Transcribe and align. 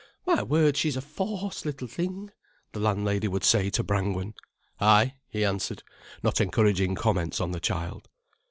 "My 0.25 0.41
word, 0.41 0.77
she's 0.77 0.97
a 0.97 0.99
fawce 0.99 1.63
little 1.63 1.87
thing," 1.87 2.31
the 2.71 2.79
landlady 2.79 3.27
would 3.27 3.43
say 3.43 3.69
to 3.69 3.83
Brangwen. 3.83 4.33
"Ay," 4.79 5.13
he 5.29 5.45
answered, 5.45 5.83
not 6.23 6.41
encouraging 6.41 6.95
comments 6.95 7.39
on 7.39 7.51
the 7.51 7.59
child. 7.59 8.09